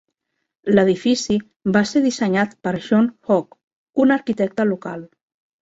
[0.71, 1.35] L"edifici
[1.75, 3.55] va ser dissenyat per John Hogg,
[4.07, 5.09] un arquitecte local.